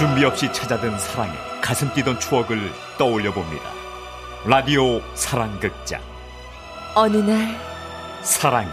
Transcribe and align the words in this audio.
준비 0.00 0.24
없이 0.24 0.50
찾아든 0.50 0.98
사랑에 0.98 1.30
가슴 1.60 1.92
뛰던 1.92 2.18
추억을 2.20 2.72
떠올려 2.96 3.30
봅니다. 3.34 3.64
라디오 4.46 5.02
사랑극장 5.12 6.00
어느 6.94 7.18
날 7.18 7.54
사랑이 8.22 8.70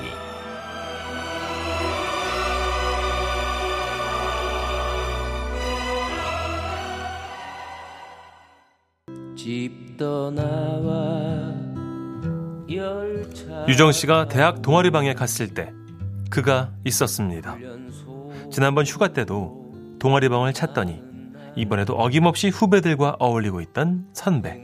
집 9.35 9.97
떠나와 9.97 11.53
열차 12.71 13.65
유정 13.67 13.91
씨가 13.91 14.29
대학 14.29 14.61
동아리 14.61 14.91
방에 14.91 15.13
갔을 15.13 15.53
때 15.53 15.73
그가 16.29 16.71
있었습니다. 16.85 17.57
지난번 18.49 18.85
휴가 18.85 19.09
때도 19.09 19.97
동아리 19.99 20.29
방을 20.29 20.53
찾더니 20.53 21.06
이번에도 21.57 21.95
어김없이 21.95 22.49
후배들과 22.49 23.15
어울리고 23.19 23.61
있던 23.61 24.07
선배. 24.13 24.61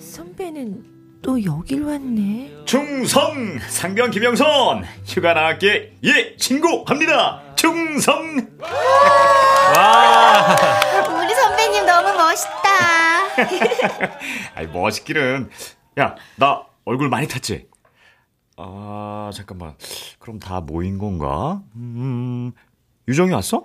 선배는 0.00 0.84
또 1.22 1.42
여길 1.42 1.84
왔네. 1.84 2.64
충성 2.66 3.58
상병 3.68 4.10
김영선 4.10 4.84
휴가 5.06 5.32
나갈게 5.34 5.96
예 6.04 6.34
신고합니다. 6.36 7.54
충성 7.54 8.36
와! 8.60 10.56
우리 11.22 11.34
선배님 11.34 11.86
너무 11.86 12.18
멋있다. 12.18 12.64
아이 14.56 14.66
멋있기는 14.66 15.48
야 15.98 16.16
나 16.36 16.64
얼굴 16.84 17.08
많이 17.08 17.26
탔지? 17.28 17.68
아 18.56 19.30
잠깐만 19.32 19.74
그럼 20.18 20.38
다 20.40 20.60
모인 20.60 20.98
건가? 20.98 21.62
음 21.76 22.52
유정이 23.08 23.32
왔어? 23.32 23.64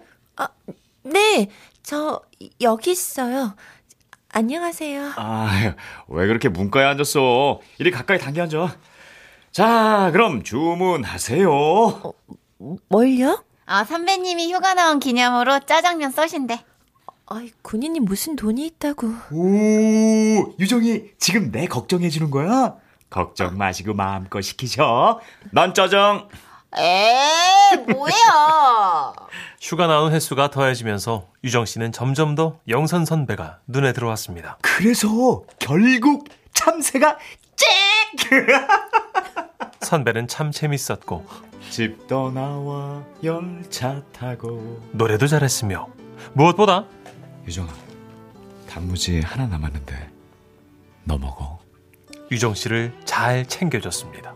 네, 1.04 1.50
저 1.84 2.22
여기 2.62 2.92
있어요. 2.92 3.56
안녕하세요. 4.32 5.14
아, 5.16 5.76
왜 6.08 6.28
그렇게 6.28 6.50
문과에 6.50 6.86
앉았어? 6.86 7.62
이리 7.80 7.90
가까이 7.92 8.20
당겨 8.20 8.44
앉아. 8.44 8.78
자, 9.52 10.10
그럼 10.12 10.44
주문하세요. 10.44 11.50
뭘요? 12.90 13.44
아, 13.66 13.84
선배님이 13.84 14.54
휴가 14.54 14.74
나온 14.74 15.00
기념으로 15.00 15.62
짜장면 15.62 16.12
써신대. 16.12 16.64
아이, 17.28 17.52
군인이 17.62 18.00
무슨 18.00 18.36
돈이 18.36 18.66
있다고. 18.66 19.08
오, 19.32 20.56
유정이 20.60 21.12
지금 21.20 21.52
내 21.52 21.68
걱정해 21.68 22.10
주는 22.10 22.30
거야? 22.32 22.76
걱정 23.10 23.58
마시고 23.58 23.94
마음껏 23.94 24.42
시키셔. 24.42 25.20
난 25.52 25.74
짜장. 25.74 26.28
에 26.78 27.76
뭐예요? 27.92 29.16
휴가 29.62 29.88
나온 29.88 30.12
횟수가 30.14 30.52
더해지면서 30.52 31.28
유정 31.44 31.66
씨는 31.66 31.92
점점 31.92 32.36
더 32.36 32.60
영선 32.68 33.06
선배가 33.06 33.60
눈에 33.68 33.92
들어왔습니다. 33.94 34.58
그래서 34.62 35.44
결국 35.60 36.28
참새가 36.54 37.18
선배는 39.82 40.28
참 40.28 40.52
재밌었고 40.52 41.26
집 41.70 42.08
떠나와 42.08 43.04
열차 43.24 44.02
타고. 44.14 44.82
노래도 44.92 45.28
잘했으며 45.28 45.88
무엇보다 46.34 46.86
유정아, 47.48 47.70
단무지 48.70 49.22
하나 49.22 49.48
남았는데 49.48 50.10
너 51.06 51.18
먹어. 51.18 51.60
유정 52.32 52.54
씨를 52.54 52.94
잘 53.06 53.46
챙겨줬습니다. 53.48 54.36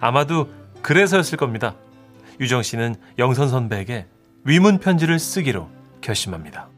아마도 0.00 0.48
그래서였을 0.82 1.38
겁니다. 1.38 1.76
유정 2.40 2.62
씨는 2.62 2.96
영선 3.18 3.48
선배에게 3.48 4.06
위문 4.44 4.78
편지를 4.78 5.18
쓰기로 5.18 5.68
결심합니다. 6.00 6.68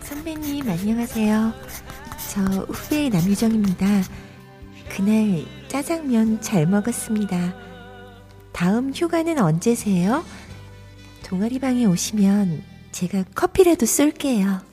선배님, 0.00 0.68
안녕하세요. 0.68 1.52
저 2.32 2.40
후배의 2.42 3.10
남유정입니다. 3.10 3.86
그날 4.88 5.44
짜장면 5.68 6.40
잘 6.40 6.66
먹었습니다. 6.66 7.54
다음 8.52 8.92
휴가는 8.92 9.38
언제세요? 9.38 10.24
동아리 11.24 11.58
방에 11.58 11.84
오시면 11.84 12.62
제가 12.92 13.24
커피라도 13.34 13.86
쏠게요. 13.86 14.69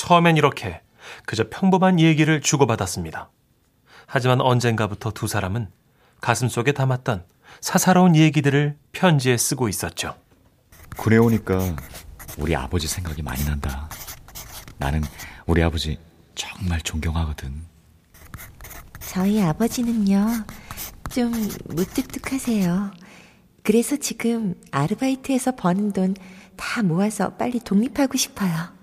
처음엔 0.00 0.38
이렇게 0.38 0.80
그저 1.26 1.44
평범한 1.50 2.00
얘기를 2.00 2.40
주고받았습니다. 2.40 3.28
하지만 4.06 4.40
언젠가부터 4.40 5.10
두 5.10 5.26
사람은 5.26 5.68
가슴 6.22 6.48
속에 6.48 6.72
담았던 6.72 7.26
사사로운 7.60 8.16
얘기들을 8.16 8.78
편지에 8.92 9.36
쓰고 9.36 9.68
있었죠. 9.68 10.16
군에 10.96 11.18
오니까 11.18 11.76
우리 12.38 12.56
아버지 12.56 12.88
생각이 12.88 13.20
많이 13.22 13.44
난다. 13.44 13.90
나는 14.78 15.02
우리 15.46 15.62
아버지 15.62 15.98
정말 16.34 16.80
존경하거든. 16.80 17.62
저희 19.00 19.42
아버지는요, 19.42 20.44
좀 21.10 21.30
무뚝뚝하세요. 21.66 22.90
그래서 23.62 23.96
지금 23.96 24.54
아르바이트에서 24.70 25.56
버는 25.56 25.92
돈 25.92 26.14
다 26.56 26.82
모아서 26.82 27.30
빨리 27.36 27.58
독립하고 27.58 28.18
싶어요. 28.18 28.79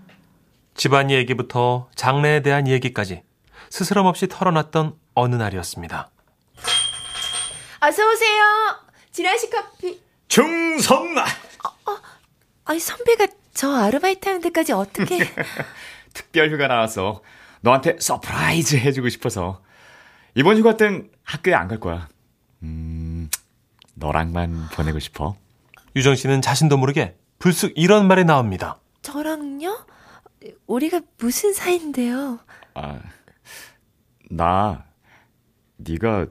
집안 0.78 1.10
얘기부터 1.12 1.90
장래에 1.96 2.42
대한 2.42 2.68
얘기까지 2.68 3.24
스스럼 3.70 4.06
없이 4.06 4.28
털어놨던 4.28 4.96
어느 5.16 5.36
날이었습니다. 5.36 6.10
어서 7.80 8.10
오세요. 8.12 8.44
지라시 9.12 9.50
커피. 9.50 10.00
충성! 10.28 11.16
아니, 12.66 12.80
선배가 12.80 13.28
저 13.54 13.74
아르바이트 13.76 14.28
하는 14.28 14.42
데까지 14.42 14.74
어떻게. 14.74 15.20
특별 16.14 16.52
휴가 16.52 16.68
나와서 16.68 17.22
너한테 17.62 17.98
surprise 18.00 18.76
해주고 18.78 19.10
싶어서 19.10 19.62
이번 20.36 20.58
휴가 20.58 20.78
땐 20.78 21.10
학교에 21.24 21.54
안 21.54 21.68
갈 21.68 21.80
거야. 21.80 22.08
음, 22.64 23.30
너랑만 23.96 24.70
보내고 24.74 25.00
싶어. 25.00 25.36
유정 25.96 26.16
씨는 26.16 26.42
자신도 26.42 26.78
모르게 26.78 27.16
불쑥 27.40 27.74
이런 27.76 28.08
말이 28.08 28.24
나옵니다. 28.26 28.80
저랑요? 29.02 29.86
우리가 30.68 31.02
무슨 31.18 31.54
사이인데요? 31.54 32.40
아, 32.74 33.00
나 34.30 34.86
네가 35.78 36.28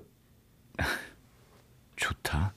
좋다. 1.96 2.52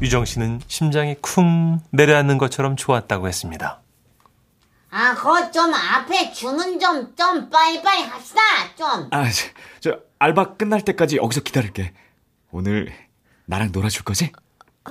유정 0.00 0.24
씨는 0.24 0.60
심장이 0.66 1.14
쿵 1.20 1.80
내려앉는 1.90 2.38
것처럼 2.38 2.76
좋았다고 2.76 3.28
했습니다. 3.28 3.80
아, 4.90 5.14
그거 5.14 5.50
좀 5.50 5.72
앞에 5.74 6.32
주문 6.32 6.78
좀, 6.78 7.14
좀 7.16 7.50
빨리빨리 7.50 8.02
합시다, 8.04 8.40
좀. 8.76 9.08
아, 9.10 9.28
저, 9.30 9.48
저 9.80 10.00
알바 10.20 10.54
끝날 10.56 10.82
때까지 10.82 11.16
여기서 11.16 11.40
기다릴게. 11.40 11.92
오늘 12.50 12.92
나랑 13.46 13.70
놀아줄 13.72 14.04
거지? 14.04 14.30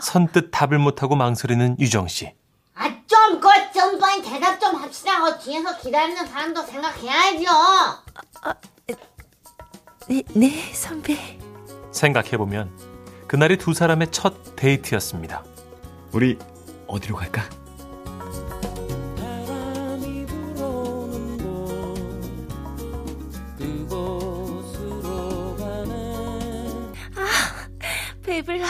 선뜻 0.02 0.50
답을 0.52 0.78
못하고 0.80 1.16
망설이는 1.16 1.78
유정 1.80 2.08
씨. 2.10 2.34
아, 2.74 2.90
좀, 3.08 3.40
그거 3.40 3.53
좀 3.84 4.00
빨리 4.00 4.22
대답 4.24 4.62
좀 4.62 4.76
합시다. 4.76 5.22
그 5.22 5.40
뒤에서 5.40 5.78
기다리는 5.78 6.26
사람도 6.26 6.64
생각해야죠. 6.64 7.46
네, 10.08 10.24
네, 10.34 10.74
선배. 10.74 11.38
생각해보면 11.92 12.72
그날이 13.28 13.58
두 13.58 13.74
사람의 13.74 14.12
첫 14.12 14.56
데이트였습니다. 14.56 15.44
우리 16.14 16.40
어디로 16.88 17.18
갈까? 17.18 17.44
가네 19.98 20.26
배불러. 28.24 28.66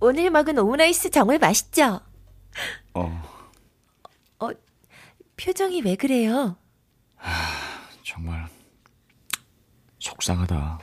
오늘 0.00 0.30
먹은 0.30 0.58
오므라이스 0.58 1.10
정말 1.10 1.38
맛있죠? 1.38 2.00
어, 2.94 3.22
표정이 5.36 5.82
왜 5.82 5.96
그래요? 5.96 6.56
정말 8.04 8.48
속상하다. 9.98 10.78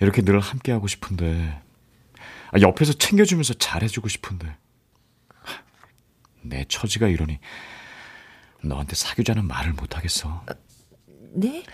이렇게 0.00 0.22
늘 0.22 0.40
함께하고 0.40 0.86
싶은데 0.86 1.62
아, 2.50 2.60
옆에서 2.60 2.92
챙겨주면서 2.92 3.54
잘해주고 3.54 4.08
싶은데 4.08 4.56
내 6.42 6.64
처지가 6.64 7.08
이러니 7.08 7.38
너한테 8.62 8.94
사귀자는 8.94 9.46
말을 9.46 9.72
못하겠어. 9.72 10.44
네? 11.34 11.64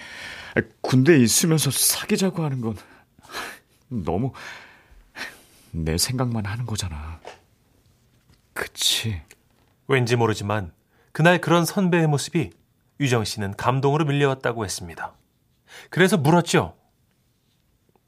아, 0.54 0.60
군대에 0.80 1.18
있으면서 1.18 1.70
사귀자고 1.70 2.44
하는 2.44 2.60
건 2.60 2.76
너무 3.88 4.32
내 5.70 5.98
생각만 5.98 6.46
하는 6.46 6.66
거잖아. 6.66 7.20
그치? 8.52 9.20
왠지 9.86 10.16
모르지만 10.16 10.72
그날 11.12 11.40
그런 11.40 11.64
선배의 11.64 12.06
모습이 12.06 12.50
유정 13.00 13.24
씨는 13.24 13.54
감동으로 13.56 14.04
밀려왔다고 14.04 14.64
했습니다. 14.64 15.14
그래서 15.90 16.16
물었죠. 16.16 16.76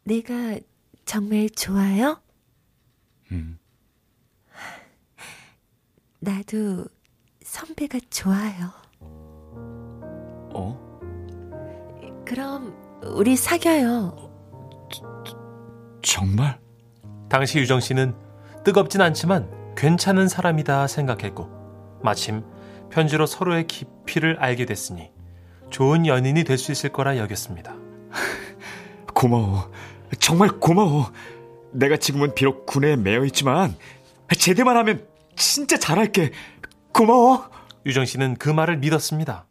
내가 0.04 0.58
정말 1.04 1.48
좋아요? 1.50 2.20
음. 3.32 3.58
나도 6.20 6.86
선배가 7.42 7.98
좋아요. 8.10 8.72
어? 10.54 10.86
그럼 12.24 12.76
우리 13.02 13.36
사겨요. 13.36 14.16
정말? 16.02 16.58
당시 17.28 17.58
유정 17.58 17.80
씨는 17.80 18.14
뜨겁진 18.64 19.00
않지만 19.00 19.74
괜찮은 19.76 20.28
사람이다 20.28 20.86
생각했고 20.86 21.55
마침 22.06 22.44
편지로 22.90 23.26
서로의 23.26 23.66
깊이를 23.66 24.36
알게 24.38 24.64
됐으니 24.64 25.10
좋은 25.70 26.06
연인이 26.06 26.44
될 26.44 26.56
수 26.56 26.70
있을 26.70 26.90
거라 26.90 27.18
여겼습니다. 27.18 27.74
고마워. 29.12 29.70
정말 30.20 30.48
고마워. 30.50 31.10
내가 31.72 31.96
지금은 31.96 32.34
비록 32.34 32.64
군에 32.64 32.94
매여 32.96 33.24
있지만 33.26 33.74
제대만 34.38 34.76
하면 34.76 35.04
진짜 35.34 35.76
잘할게. 35.76 36.30
고마워. 36.94 37.50
유정 37.84 38.04
씨는 38.04 38.36
그 38.36 38.48
말을 38.48 38.76
믿었습니다. 38.78 39.46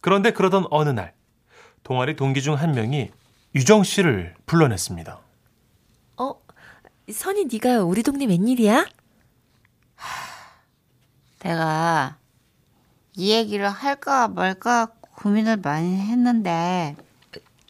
그런데 0.00 0.32
그러던 0.32 0.66
어느 0.70 0.88
날 0.90 1.14
동아리 1.84 2.16
동기 2.16 2.42
중 2.42 2.54
한 2.54 2.72
명이 2.72 3.10
유정 3.54 3.84
씨를 3.84 4.34
불러냈습니다. 4.46 5.20
어, 6.18 6.34
선이 7.10 7.46
네가 7.52 7.84
우리 7.84 8.02
동네 8.02 8.26
웬일이야? 8.26 8.86
내가 11.40 12.16
이 13.16 13.32
얘기를 13.32 13.68
할까 13.68 14.28
말까 14.28 14.86
고민을 15.16 15.58
많이 15.58 15.96
했는데 15.96 16.96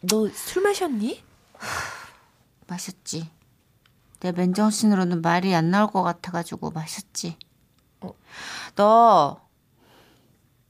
너 0.03 0.27
술 0.29 0.63
마셨니? 0.63 1.23
마셨지. 2.67 3.29
내 4.19 4.31
맨정신으로는 4.31 5.21
말이 5.21 5.53
안 5.55 5.71
나올 5.71 5.89
것 5.91 6.03
같아가지고 6.03 6.71
마셨지. 6.71 7.37
너 8.75 9.41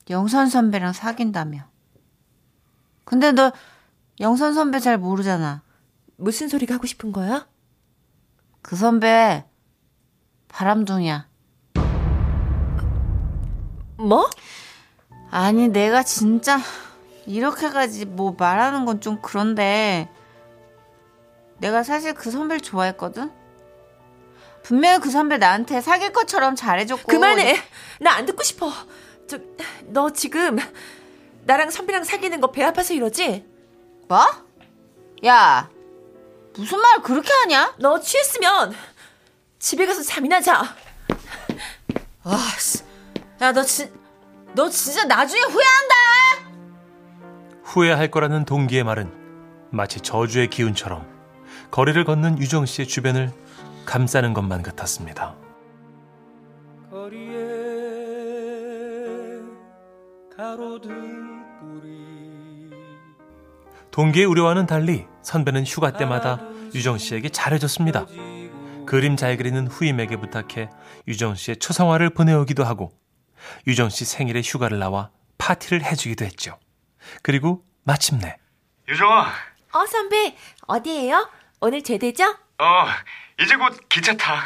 영선 0.09 0.49
선배랑 0.49 0.93
사귄다며. 0.93 1.69
근데 3.05 3.31
너 3.31 3.51
영선 4.19 4.53
선배 4.53 4.79
잘 4.79 4.97
모르잖아. 4.97 5.61
무슨 6.17 6.47
소리가 6.47 6.75
하고 6.75 6.87
싶은 6.87 7.11
거야? 7.11 7.47
그 8.61 8.75
선배 8.75 9.45
바람둥이야. 10.47 11.27
뭐? 14.01 14.29
아니 15.29 15.67
내가 15.69 16.03
진짜 16.03 16.59
이렇게까지 17.25 18.05
뭐 18.05 18.35
말하는 18.37 18.85
건 18.85 18.99
좀 18.99 19.19
그런데 19.21 20.09
내가 21.59 21.83
사실 21.83 22.13
그 22.13 22.31
선배를 22.31 22.61
좋아했거든. 22.61 23.31
분명히 24.63 24.99
그 24.99 25.09
선배 25.09 25.37
나한테 25.37 25.81
사귈 25.81 26.11
것처럼 26.13 26.55
잘해줬고 26.55 27.03
그만해. 27.07 27.55
나 27.99 28.11
안 28.15 28.25
듣고 28.25 28.43
싶어. 28.43 28.71
저, 29.27 29.37
너 29.85 30.11
지금 30.11 30.57
나랑 31.45 31.69
선배랑 31.71 32.03
사귀는 32.03 32.41
거 32.41 32.51
배 32.51 32.63
아파서 32.63 32.93
이러지? 32.93 33.45
뭐? 34.07 34.25
야 35.25 35.69
무슨 36.55 36.79
말 36.79 37.01
그렇게 37.01 37.31
하냐? 37.31 37.75
너 37.79 37.99
취했으면 37.99 38.73
집에 39.59 39.85
가서 39.85 40.01
잠이나 40.03 40.41
자. 40.41 40.75
야 43.41 43.51
너 43.51 43.63
진, 43.63 43.91
너 44.53 44.69
진짜 44.69 45.03
나중에 45.05 45.41
후회한다. 45.41 45.95
후회할 47.63 48.11
거라는 48.11 48.45
동기의 48.45 48.83
말은 48.83 49.11
마치 49.71 49.99
저주의 49.99 50.47
기운처럼 50.47 51.07
거리를 51.71 52.03
걷는 52.03 52.37
유정 52.37 52.65
씨의 52.67 52.87
주변을 52.87 53.31
감싸는 53.85 54.33
것만 54.33 54.61
같았습니다. 54.61 55.35
거리에 56.91 57.31
가로등 60.37 61.43
불이 61.59 62.69
동기의 63.89 64.25
우려와는 64.27 64.67
달리 64.67 65.07
선배는 65.23 65.65
휴가 65.65 65.93
때마다 65.93 66.41
유정 66.75 66.99
씨에게 66.99 67.29
잘해줬습니다. 67.29 68.05
그림 68.85 69.15
잘 69.15 69.37
그리는 69.37 69.65
후임에게 69.67 70.17
부탁해 70.17 70.69
유정 71.07 71.35
씨의 71.35 71.57
초상화를 71.57 72.11
보내오기도 72.11 72.63
하고 72.63 72.91
유정 73.67 73.89
씨 73.89 74.05
생일에 74.05 74.41
휴가를 74.43 74.79
나와 74.79 75.09
파티를 75.37 75.83
해주기도 75.83 76.25
했죠. 76.25 76.59
그리고 77.23 77.63
마침내 77.83 78.37
유정아, 78.87 79.31
어, 79.73 79.85
선배, 79.85 80.35
어디에요? 80.67 81.29
오늘 81.61 81.81
제대죠? 81.83 82.25
어, 82.59 82.85
이제 83.39 83.55
곧 83.55 83.79
기차 83.89 84.15
타. 84.15 84.43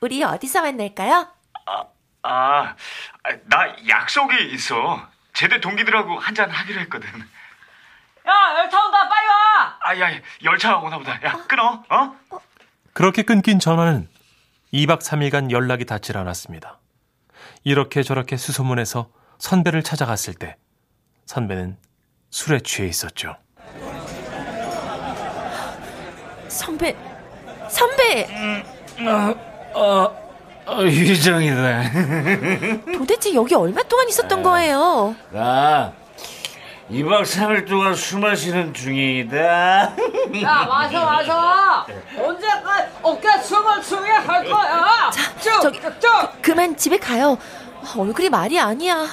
우리 0.00 0.22
어디서 0.22 0.62
만날까요? 0.62 1.28
아, 2.24 2.74
나 3.44 3.76
약속이 3.88 4.52
있어. 4.52 5.08
제대 5.32 5.60
동기들하고 5.60 6.18
한잔 6.18 6.50
하기로 6.50 6.80
했거든. 6.82 7.08
야, 8.28 8.32
열차 8.58 8.84
온다, 8.84 9.08
빨리 9.08 9.26
와! 9.26 9.78
아, 9.80 9.98
야, 9.98 10.20
열차 10.44 10.76
오나 10.78 10.98
보다. 10.98 11.20
야, 11.24 11.32
끊어, 11.48 11.82
어? 11.88 12.16
그렇게 12.92 13.22
끊긴 13.22 13.58
전화는 13.58 14.08
2박 14.72 15.00
3일간 15.02 15.50
연락이 15.50 15.84
닿질 15.84 16.16
않았습니다. 16.16 16.78
이렇게 17.64 18.02
저렇게 18.02 18.36
수소문해서 18.36 19.08
선배를 19.38 19.82
찾아갔을 19.82 20.34
때 20.34 20.56
선배는 21.26 21.76
술에 22.30 22.60
취해 22.60 22.88
있었죠. 22.88 23.36
선배, 26.48 26.96
선배! 27.68 28.28
어, 29.74 30.82
유정이다. 30.84 31.90
도대체 32.98 33.34
여기 33.34 33.54
얼마 33.54 33.82
동안 33.82 34.08
있었던 34.08 34.42
거예요? 34.42 35.14
나 35.32 35.92
2박 36.92 37.22
3일 37.22 37.66
동안 37.66 37.94
술 37.94 38.20
마시는 38.20 38.74
중이다. 38.74 39.36
야, 40.42 40.66
와서, 40.68 41.04
와서! 41.04 41.86
언제까지 42.18 42.92
어깨 43.02 43.42
춤을 43.42 43.82
추게 43.82 44.10
할 44.10 44.44
거야? 44.44 45.10
쭉, 45.40 45.62
저기, 45.62 45.80
쭉! 45.80 46.08
그만 46.42 46.76
집에 46.76 46.98
가요. 46.98 47.38
얼굴이 47.96 48.28
말이 48.28 48.60
아니야. 48.60 49.06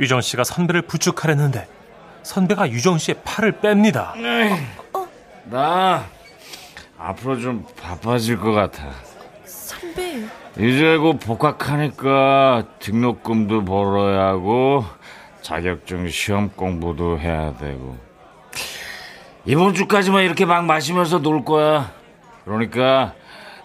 유정 0.00 0.20
씨가 0.20 0.42
선배를 0.42 0.82
부축하려는데 0.82 1.68
선배가 2.24 2.70
유정 2.70 2.98
씨의 2.98 3.16
팔을 3.24 3.60
뺍니다. 3.60 4.14
나 5.44 6.04
앞으로 6.98 7.38
좀 7.38 7.64
바빠질 7.80 8.38
것 8.40 8.50
같아. 8.50 8.90
선배, 9.44 10.24
이제 10.58 10.96
곧 10.96 11.18
복학하니까 11.20 12.64
등록금도 12.80 13.64
벌어야 13.64 14.26
하고 14.26 14.84
자격증 15.42 16.08
시험 16.08 16.48
공부도 16.50 17.18
해야 17.18 17.56
되고 17.56 17.98
이번 19.44 19.74
주까지만 19.74 20.22
이렇게 20.22 20.44
막 20.44 20.64
마시면서 20.64 21.20
놀 21.20 21.44
거야. 21.44 21.92
그러니까 22.44 23.14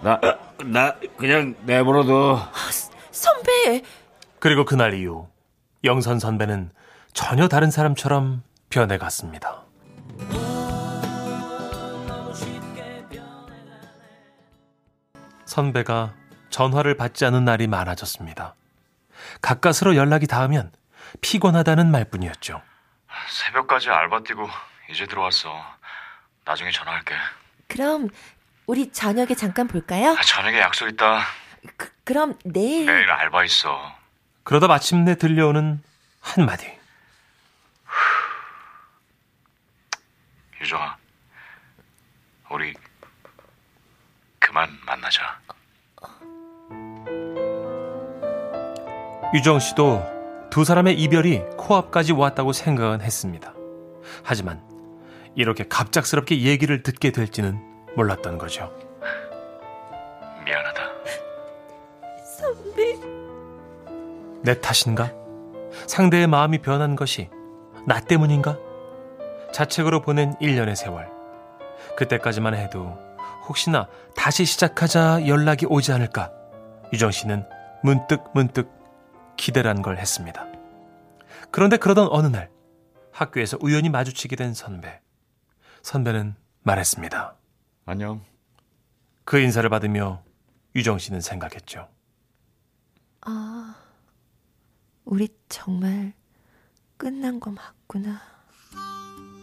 나 0.02 0.20
나 0.66 0.96
그냥 1.18 1.56
내버려둬. 1.66 2.40
선배! 3.12 3.84
그리고 4.40 4.66
그날 4.66 4.94
이후 4.94 5.28
영선 5.84 6.20
선배는 6.20 6.72
전혀 7.14 7.48
다른 7.48 7.72
사람처럼 7.72 8.44
변해갔습니다. 8.70 9.64
선배가 15.46 16.14
전화를 16.50 16.96
받지 16.98 17.26
않은 17.26 17.46
날이 17.46 17.68
많아졌습니다. 17.68 18.56
가까스로 19.42 19.96
연락이 19.96 20.28
닿으면 20.28 20.72
피곤하다는 21.22 21.92
말뿐이었죠. 21.92 22.62
새벽까지 23.30 23.90
알바 23.90 24.24
뛰고 24.24 24.48
이제 24.90 25.06
들어왔어. 25.06 25.50
나중에 26.46 26.72
전화할게. 26.72 27.16
그럼 27.68 28.10
우리 28.66 28.92
저녁에 28.92 29.34
잠깐 29.36 29.68
볼까요? 29.68 30.16
아, 30.18 30.22
저녁에 30.22 30.60
약속 30.60 30.88
있다. 30.88 31.24
그, 31.76 31.90
그럼 32.04 32.38
내일 32.46 32.86
내일 32.86 33.10
알바 33.12 33.44
있어. 33.46 33.96
그러다 34.44 34.68
마침내 34.68 35.16
들려오는 35.16 35.82
한마디. 36.22 36.78
유정아, 40.62 40.98
우리 42.50 42.74
그만 44.40 44.78
만나자. 44.86 45.40
유정 49.34 49.60
씨도 49.60 50.17
두 50.58 50.64
사람의 50.64 51.00
이별이 51.00 51.44
코앞까지 51.56 52.14
왔다고 52.14 52.52
생각은 52.52 53.02
했습니다. 53.02 53.54
하지만 54.24 54.60
이렇게 55.36 55.68
갑작스럽게 55.68 56.42
얘기를 56.42 56.82
듣게 56.82 57.12
될지는 57.12 57.62
몰랐던 57.96 58.40
거죠. 58.40 58.74
미안하다. 60.44 60.82
선배 62.40 62.96
내 64.42 64.60
탓인가? 64.60 65.12
상대의 65.86 66.26
마음이 66.26 66.64
변한 66.64 66.96
것이 66.96 67.30
나 67.86 68.00
때문인가? 68.00 68.58
자책으로 69.54 70.02
보낸 70.02 70.34
1년의 70.42 70.74
세월. 70.74 71.08
그때까지만 71.96 72.56
해도 72.56 72.98
혹시나 73.48 73.88
다시 74.16 74.44
시작하자 74.44 75.28
연락이 75.28 75.68
오지 75.70 75.92
않을까 75.92 76.32
유정 76.94 77.12
씨는 77.12 77.46
문득 77.84 78.24
문득 78.34 78.77
기대란 79.38 79.82
걸 79.82 79.98
했습니다. 79.98 80.46
그런데 81.51 81.77
그러던 81.77 82.08
어느 82.12 82.27
날 82.27 82.50
학교에서 83.12 83.58
우연히 83.62 83.89
마주치게 83.89 84.36
된 84.36 84.53
선배. 84.53 85.00
선배는 85.82 86.36
말했습니다. 86.63 87.36
안녕. 87.86 88.24
그 89.24 89.39
인사를 89.39 89.67
받으며 89.70 90.24
유정 90.75 91.00
씨는 91.00 91.22
생각했죠. 91.22 91.88
아, 93.22 93.75
우리 95.06 95.29
정말 95.50 96.13
끝난 96.98 97.39
거 97.39 97.51
맞구나. 97.51 98.22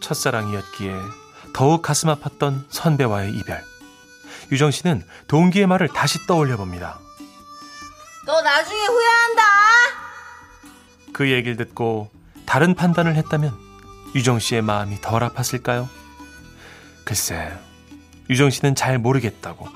첫사랑이었기에 0.01 0.93
더욱 1.55 1.83
가슴 1.83 2.09
아팠던 2.11 2.67
선배와의 2.69 3.35
이별. 3.35 3.63
유정 4.53 4.71
씨는 4.71 5.03
동기의 5.29 5.67
말을 5.67 5.89
다시 5.89 6.27
떠올려 6.27 6.57
봅니다. 6.57 6.99
너 8.27 8.41
나중에 8.41 8.87
후회한다. 8.87 9.43
그 11.13 11.31
얘기를 11.31 11.57
듣고 11.57 12.11
다른 12.47 12.75
판단을 12.75 13.17
했다면 13.17 13.55
유정 14.15 14.39
씨의 14.39 14.63
마음이 14.63 15.01
덜 15.01 15.21
아팠을까요? 15.23 15.89
글쎄, 17.05 17.53
유정 18.31 18.51
씨는 18.51 18.75
잘 18.75 18.99
모르겠다고. 18.99 19.69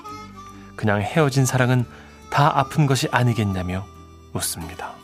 그냥 0.75 1.01
헤어진 1.01 1.45
사랑은 1.45 1.85
다 2.31 2.57
아픈 2.57 2.87
것이 2.87 3.07
아니겠냐며 3.11 3.85
묻습니다. 4.33 4.98